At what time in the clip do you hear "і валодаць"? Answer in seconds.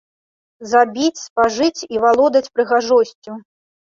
1.97-2.45